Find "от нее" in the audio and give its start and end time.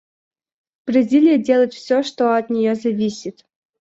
2.35-2.73